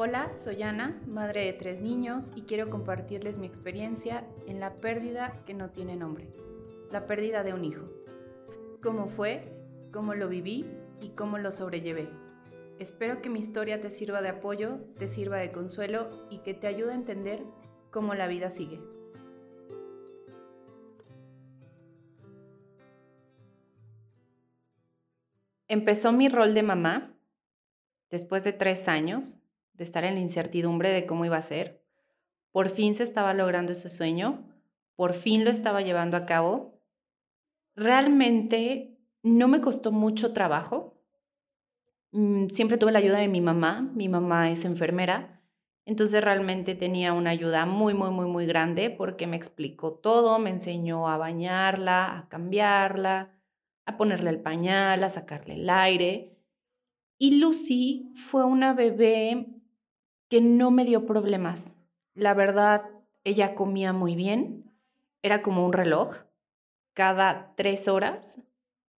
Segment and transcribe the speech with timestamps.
[0.00, 5.32] Hola, soy Ana, madre de tres niños y quiero compartirles mi experiencia en la pérdida
[5.44, 6.28] que no tiene nombre,
[6.92, 7.82] la pérdida de un hijo.
[8.80, 9.42] Cómo fue,
[9.92, 10.64] cómo lo viví
[11.00, 12.08] y cómo lo sobrellevé.
[12.78, 16.68] Espero que mi historia te sirva de apoyo, te sirva de consuelo y que te
[16.68, 17.42] ayude a entender
[17.90, 18.80] cómo la vida sigue.
[25.66, 27.16] Empezó mi rol de mamá
[28.10, 29.40] después de tres años
[29.78, 31.82] de estar en la incertidumbre de cómo iba a ser.
[32.50, 34.44] Por fin se estaba logrando ese sueño,
[34.96, 36.82] por fin lo estaba llevando a cabo.
[37.76, 41.00] Realmente no me costó mucho trabajo.
[42.10, 45.40] Mm, siempre tuve la ayuda de mi mamá, mi mamá es enfermera,
[45.84, 50.50] entonces realmente tenía una ayuda muy, muy, muy, muy grande porque me explicó todo, me
[50.50, 53.30] enseñó a bañarla, a cambiarla,
[53.86, 56.36] a ponerle el pañal, a sacarle el aire.
[57.18, 59.57] Y Lucy fue una bebé
[60.28, 61.72] que no me dio problemas.
[62.14, 62.90] La verdad,
[63.24, 64.72] ella comía muy bien,
[65.22, 66.16] era como un reloj.
[66.92, 68.40] Cada tres horas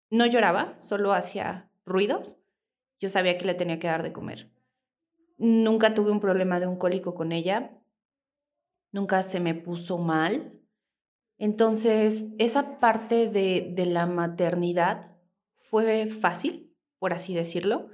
[0.09, 2.37] no lloraba, solo hacía ruidos.
[2.99, 4.49] Yo sabía que le tenía que dar de comer.
[5.37, 7.71] Nunca tuve un problema de un cólico con ella.
[8.91, 10.59] Nunca se me puso mal.
[11.37, 15.15] Entonces, esa parte de, de la maternidad
[15.55, 17.89] fue fácil, por así decirlo,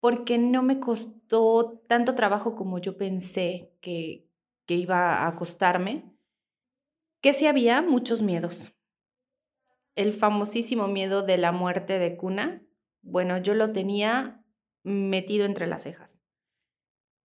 [0.00, 4.28] porque no me costó tanto trabajo como yo pensé que,
[4.66, 6.04] que iba a costarme,
[7.20, 8.72] que sí había muchos miedos.
[9.94, 12.62] El famosísimo miedo de la muerte de cuna,
[13.02, 14.44] bueno, yo lo tenía
[14.82, 16.20] metido entre las cejas.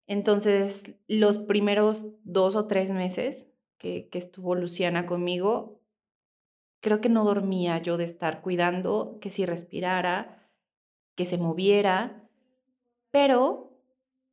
[0.07, 3.47] Entonces, los primeros dos o tres meses
[3.77, 5.81] que, estuvo Luciana conmigo,
[6.81, 10.49] creo que no dormía yo de estar cuidando que si respirara,
[11.15, 12.20] que se moviera,
[13.11, 13.77] pero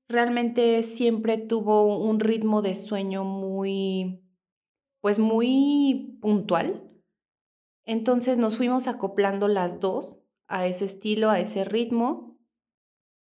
[0.08, 4.22] realmente siempre tuvo un ritmo de sueño muy,
[5.00, 6.90] pues muy puntual.
[7.84, 12.38] Entonces nos fuimos acoplando las dos a ese estilo, a ese ritmo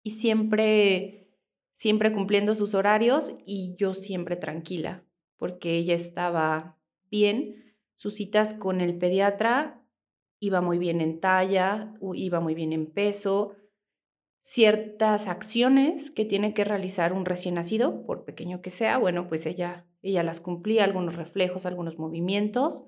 [0.03, 1.29] y siempre,
[1.75, 5.03] siempre cumpliendo sus horarios y yo siempre tranquila
[5.41, 6.77] porque ella estaba
[7.09, 7.75] bien.
[7.95, 9.83] Sus citas con el pediatra
[10.39, 13.55] iba muy bien en talla, iba muy bien en peso.
[14.41, 19.45] Ciertas acciones que tiene que realizar un recién nacido, por pequeño que sea, bueno, pues
[19.45, 22.85] ella, ella las cumplía, algunos reflejos, algunos movimientos.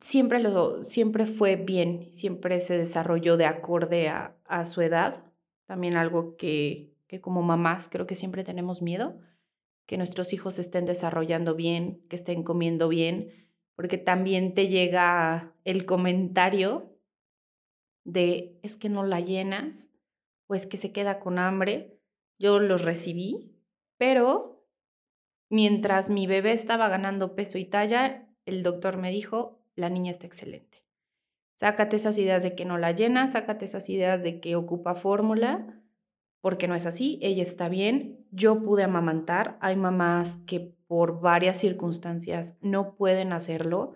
[0.00, 5.24] Siempre, lo, siempre fue bien, siempre se desarrolló de acorde a, a su edad.
[5.66, 9.18] También algo que, que como mamás creo que siempre tenemos miedo
[9.86, 15.84] que nuestros hijos estén desarrollando bien, que estén comiendo bien, porque también te llega el
[15.84, 16.96] comentario
[18.04, 19.90] de es que no la llenas
[20.52, 21.98] o es que se queda con hambre.
[22.38, 23.56] Yo los recibí,
[23.96, 24.66] pero
[25.48, 30.26] mientras mi bebé estaba ganando peso y talla, el doctor me dijo, la niña está
[30.26, 30.84] excelente.
[31.54, 35.82] Sácate esas ideas de que no la llena, sácate esas ideas de que ocupa fórmula
[36.42, 41.56] porque no es así, ella está bien, yo pude amamantar, hay mamás que por varias
[41.56, 43.94] circunstancias no pueden hacerlo,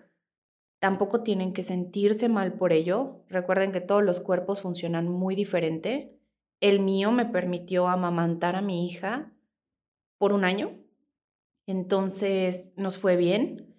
[0.79, 6.16] tampoco tienen que sentirse mal por ello, recuerden que todos los cuerpos funcionan muy diferente,
[6.59, 9.31] el mío me permitió amamantar a mi hija
[10.17, 10.71] por un año,
[11.67, 13.75] entonces nos fue bien.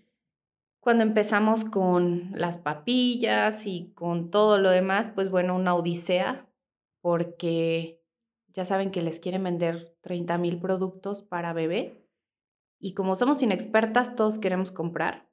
[0.81, 6.49] Cuando empezamos con las papillas y con todo lo demás, pues bueno, una odisea,
[7.01, 8.01] porque
[8.49, 12.07] ya saben que les quieren vender 30 mil productos para bebé.
[12.79, 15.29] Y como somos inexpertas, todos queremos comprar.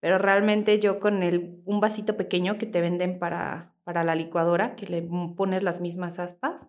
[0.00, 4.76] Pero realmente yo con el, un vasito pequeño que te venden para, para la licuadora,
[4.76, 5.02] que le
[5.36, 6.68] pones las mismas aspas,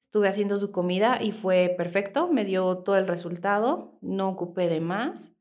[0.00, 4.80] estuve haciendo su comida y fue perfecto, me dio todo el resultado, no ocupé de
[4.80, 5.32] más.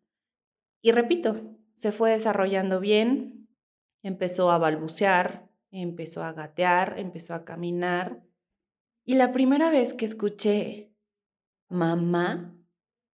[0.81, 3.47] Y repito, se fue desarrollando bien,
[4.01, 8.23] empezó a balbucear, empezó a gatear, empezó a caminar
[9.03, 10.93] y la primera vez que escuché
[11.69, 12.55] mamá,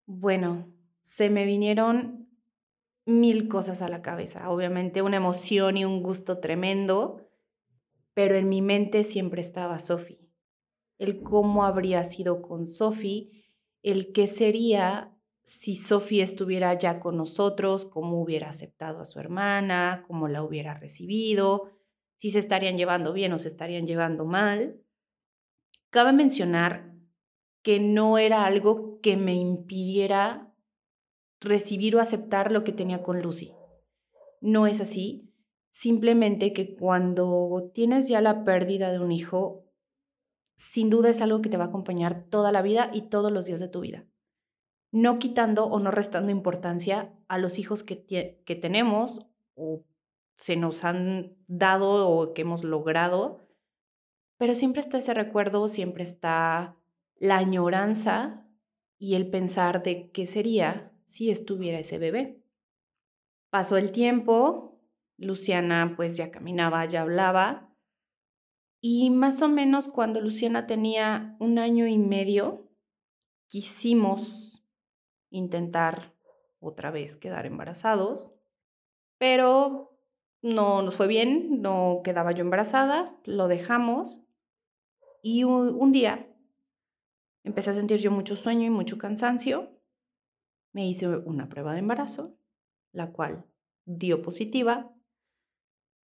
[0.05, 0.67] bueno,
[1.01, 2.29] se me vinieron
[3.05, 4.49] mil cosas a la cabeza.
[4.49, 7.26] Obviamente una emoción y un gusto tremendo,
[8.17, 10.27] pero en mi mente siempre estaba Sophie.
[10.97, 13.45] El cómo habría sido con Sophie,
[13.83, 20.03] el qué sería si Sophie estuviera ya con nosotros, cómo hubiera aceptado a su hermana,
[20.07, 21.69] cómo la hubiera recibido,
[22.15, 24.81] si se estarían llevando bien o se estarían llevando mal.
[25.91, 26.95] Cabe mencionar
[27.61, 30.55] que no era algo que me impidiera
[31.39, 33.53] recibir o aceptar lo que tenía con Lucy.
[34.41, 35.26] No es así.
[35.77, 39.63] Simplemente que cuando tienes ya la pérdida de un hijo,
[40.55, 43.45] sin duda es algo que te va a acompañar toda la vida y todos los
[43.45, 44.03] días de tu vida.
[44.91, 48.03] No quitando o no restando importancia a los hijos que,
[48.43, 49.83] que tenemos o
[50.35, 53.47] se nos han dado o que hemos logrado,
[54.39, 56.75] pero siempre está ese recuerdo, siempre está
[57.17, 58.47] la añoranza
[58.97, 62.41] y el pensar de qué sería si estuviera ese bebé.
[63.51, 64.76] Pasó el tiempo,
[65.17, 67.67] Luciana pues ya caminaba, ya hablaba,
[68.79, 72.69] y más o menos cuando Luciana tenía un año y medio,
[73.47, 74.63] quisimos
[75.29, 76.13] intentar
[76.59, 78.35] otra vez quedar embarazados,
[79.17, 79.99] pero
[80.41, 84.21] no nos fue bien, no quedaba yo embarazada, lo dejamos
[85.23, 86.27] y un, día
[87.43, 89.71] empecé a sentir yo mucho sueño y mucho cansancio.
[90.71, 92.37] Me hice una prueba de embarazo,
[92.91, 93.45] la cual
[93.85, 94.93] dio positiva.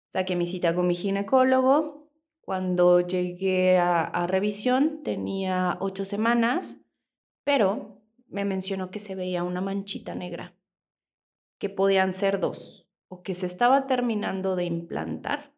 [0.08, 2.10] Saqué mi cita con mi ginecólogo.
[2.40, 6.78] Cuando llegué a, revisión tenía ocho semanas,
[7.42, 10.54] pero me mencionó que se veía una manchita negra,
[11.58, 15.54] que podían ser dos, o que se estaba terminando de implantar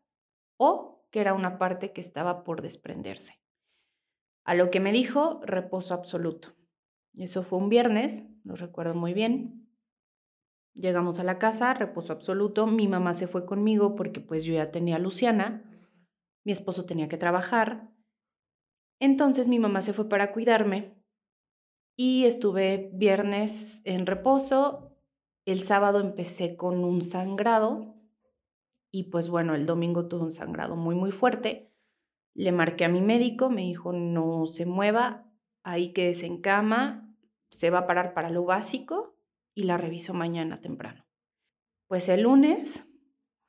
[0.58, 3.40] o que era una parte que estaba por desprenderse.
[4.44, 6.54] A lo que me dijo, reposo absoluto.
[7.16, 9.66] Eso fue un viernes, lo recuerdo muy bien.
[10.76, 12.67] Llegamos a la casa, reposo absoluto.
[12.67, 15.64] Mi mamá se fue conmigo porque pues yo ya tenía a Luciana.
[16.44, 17.88] Mi esposo tenía que trabajar.
[19.00, 21.02] Entonces mi mamá se fue para cuidarme
[21.96, 24.94] y estuve viernes en reposo.
[25.46, 27.94] El sábado empecé con un sangrado
[28.90, 31.72] y pues bueno, el domingo tuve un sangrado muy muy fuerte.
[32.34, 35.26] Le marqué a mi médico, me dijo no se mueva,
[35.62, 37.17] ahí quédese en cama,
[37.50, 39.16] se va a parar para lo básico
[39.56, 41.06] y la reviso mañana temprano.
[41.88, 42.87] Pues el lunes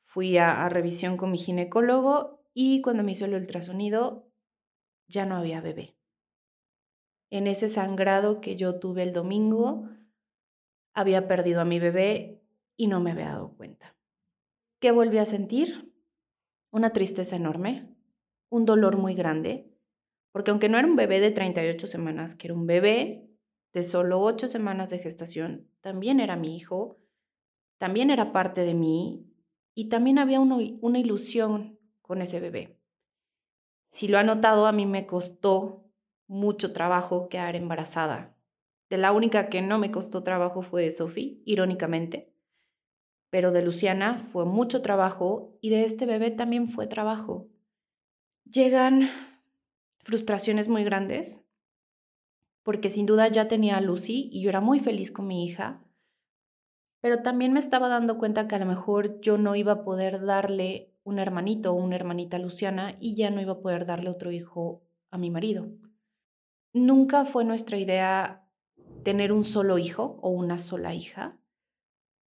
[0.05, 4.31] fui a, revisión con mi ginecólogo y cuando me hizo el ultrasonido
[5.07, 5.97] ya no había bebé.
[7.29, 9.89] En ese sangrado que yo tuve el domingo,
[10.93, 12.41] había perdido a mi bebé
[12.77, 13.97] y no me había dado cuenta.
[14.79, 15.93] ¿Qué volví a sentir?
[16.71, 17.93] Una tristeza enorme,
[18.49, 19.77] un dolor muy grande,
[20.31, 23.27] porque aunque no era un bebé de 38 semanas, que era un bebé
[23.73, 26.97] de solo 8 semanas de gestación, también era mi hijo,
[27.77, 29.25] también era parte de mí
[29.73, 32.79] y también había una ilusión con ese bebé.
[33.89, 35.85] Si lo ha notado, a mí me costó
[36.27, 38.35] mucho trabajo quedar embarazada.
[38.89, 42.33] De la única que no me costó trabajo fue de Sophie, irónicamente,
[43.29, 47.49] pero de Luciana fue mucho trabajo y de este bebé también fue trabajo
[48.51, 49.09] llegan
[49.99, 51.41] frustraciones muy grandes,
[52.67, 55.85] porque sin duda ya tenía a Lucy y yo era muy feliz con mi hija,
[56.99, 60.25] pero también me estaba dando cuenta que a lo mejor yo no iba a poder
[60.25, 64.09] darle un hermanito o una hermanita a Luciana y ya no iba a poder darle
[64.09, 65.69] otro hijo a mi marido.
[66.73, 68.45] Nunca fue nuestra idea
[69.05, 71.39] tener un solo hijo o una sola hija,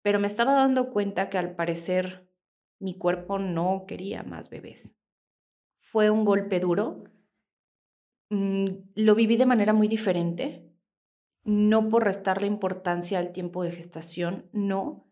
[0.02, 2.30] pero me estaba dando cuenta que al parecer
[2.78, 4.94] mi cuerpo no quería más bebés
[5.80, 7.02] fue un golpe duro.
[8.30, 10.70] Mm, lo viví de manera muy diferente,
[11.44, 15.08] no por restarle importancia al tiempo de gestación, no,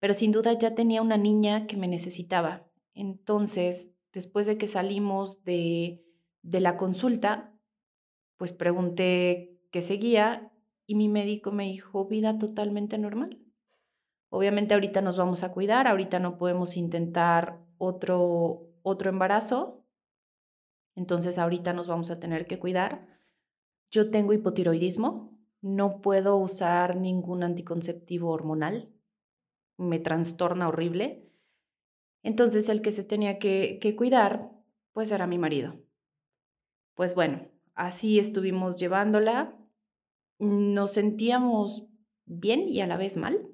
[0.00, 2.66] pero sin duda ya tenía una niña que me necesitaba.
[2.94, 6.02] Entonces, después de que salimos de,
[6.42, 7.52] de la consulta,
[8.36, 10.50] pues pregunté qué seguía
[10.86, 13.38] y mi médico me dijo, vida totalmente normal.
[14.30, 19.83] Obviamente ahorita nos vamos a cuidar, ahorita no podemos intentar otro, otro embarazo,
[20.94, 23.06] entonces ahorita nos vamos a tener que cuidar.
[23.90, 28.92] Yo tengo hipotiroidismo, no puedo usar ningún anticonceptivo hormonal,
[29.76, 31.30] me trastorna horrible.
[32.22, 34.50] Entonces el que se tenía que, que cuidar,
[34.92, 35.74] pues era mi marido.
[36.94, 39.56] Pues bueno, así estuvimos llevándola.
[40.38, 41.88] Nos sentíamos
[42.24, 43.48] bien y a la vez mal,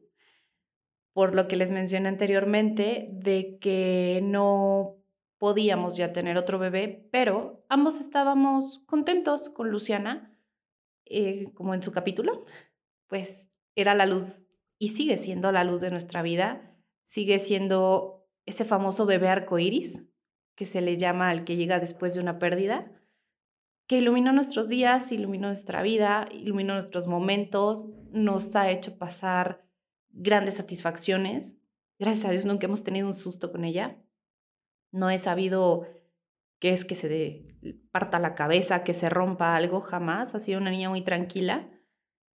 [1.12, 4.99] por lo que les mencioné anteriormente, de que no
[5.40, 10.36] podíamos ya tener otro bebé, pero ambos estábamos contentos con Luciana,
[11.06, 12.44] eh, como en su capítulo,
[13.08, 14.44] pues era la luz
[14.78, 20.04] y sigue siendo la luz de nuestra vida, sigue siendo ese famoso bebé arcoíris
[20.56, 22.92] que se le llama al que llega después de una pérdida,
[23.86, 29.64] que iluminó nuestros días, iluminó nuestra vida, iluminó nuestros momentos, nos ha hecho pasar
[30.10, 31.56] grandes satisfacciones.
[31.98, 33.96] Gracias a Dios nunca hemos tenido un susto con ella.
[34.92, 35.86] No he sabido
[36.58, 37.56] qué es que se
[37.90, 40.34] parta la cabeza, que se rompa algo, jamás.
[40.34, 41.68] Ha sido una niña muy tranquila,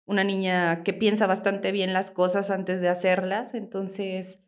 [0.05, 3.53] una niña que piensa bastante bien las cosas antes de hacerlas.
[3.53, 4.43] Entonces,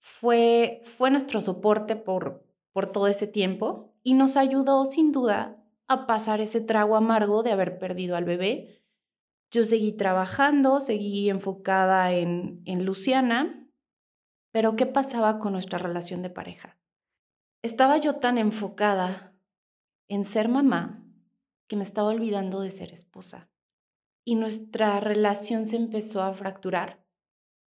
[0.00, 6.06] fue, fue nuestro soporte por, por todo ese tiempo y nos ayudó sin duda a
[6.06, 8.82] pasar ese trago amargo de haber perdido al bebé.
[9.50, 13.70] Yo seguí trabajando, seguí enfocada en, en Luciana,
[14.52, 16.76] pero ¿qué pasaba con nuestra relación de pareja?
[17.64, 19.34] Estaba yo tan enfocada
[20.08, 21.02] en ser mamá
[21.66, 23.48] que me estaba olvidando de ser esposa.
[24.22, 27.02] Y nuestra relación se empezó a fracturar.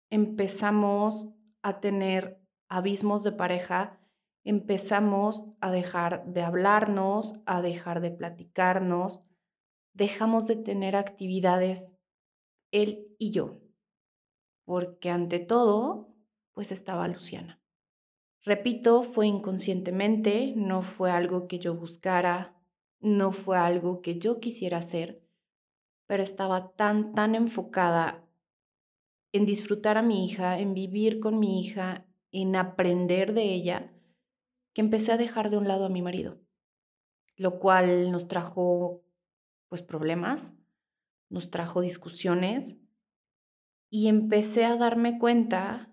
[0.10, 1.28] Empezamos
[1.62, 4.00] a tener abismos de pareja,
[4.44, 9.22] empezamos a dejar de hablarnos, a dejar de platicarnos,
[9.94, 11.94] dejamos de tener actividades
[12.72, 13.62] él y yo,
[14.66, 16.16] porque ante todo,
[16.52, 17.63] pues estaba Luciana.
[18.46, 22.54] Repito, fue inconscientemente, no fue algo que yo buscara,
[23.00, 25.24] no fue algo que yo quisiera hacer,
[26.08, 28.28] pero estaba tan, tan enfocada
[29.32, 33.94] en disfrutar a mi hija, en vivir con mi hija, en aprender de ella,
[34.74, 36.42] que empecé a dejar de un lado a mi marido,
[37.38, 39.04] lo cual nos trajo
[39.70, 40.54] pues problemas,
[41.30, 42.78] nos trajo discusiones
[43.90, 45.93] y empecé a darme cuenta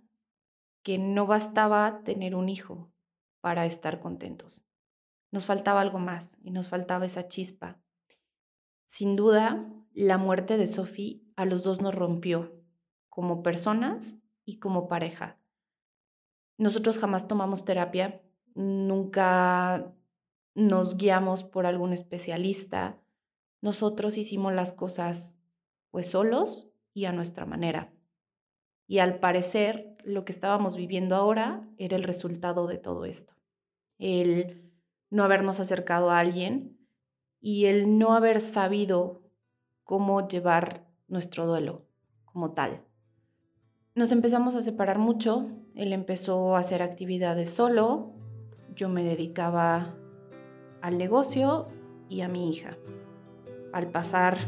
[0.83, 2.91] que no bastaba tener un hijo
[3.41, 4.65] para estar contentos.
[5.31, 7.81] Nos faltaba algo más y nos faltaba esa chispa.
[8.87, 12.61] Sin duda, la muerte de Sophie a los dos nos rompió
[13.09, 15.39] como personas y como pareja.
[16.59, 18.21] Nosotros jamás tomamos terapia,
[18.55, 19.95] nunca
[20.55, 23.01] nos guiamos por algún especialista.
[23.63, 25.37] Nosotros hicimos las cosas
[25.91, 27.93] pues solos y a nuestra manera.
[28.87, 33.35] Y al parecer lo que estábamos viviendo ahora era el resultado de todo esto.
[33.99, 34.71] El
[35.11, 36.79] no habernos acercado a alguien
[37.41, 39.23] y el no haber sabido
[39.85, 41.85] cómo llevar nuestro duelo
[42.25, 42.83] como tal.
[43.95, 48.13] Nos empezamos a separar mucho, él empezó a hacer actividades solo,
[48.75, 49.95] yo me dedicaba
[50.81, 51.67] al negocio
[52.09, 52.77] y a mi hija.
[53.73, 54.39] Al pasar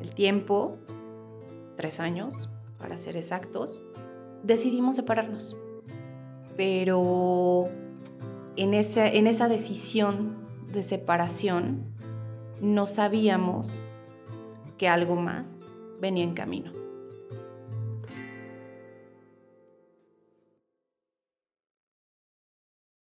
[0.00, 0.78] el tiempo,
[1.76, 3.84] tres años para ser exactos,
[4.42, 5.56] decidimos separarnos.
[6.56, 7.68] Pero
[8.56, 10.36] en esa, en esa decisión
[10.72, 11.84] de separación
[12.60, 13.80] no sabíamos
[14.78, 15.54] que algo más
[16.00, 16.72] venía en camino.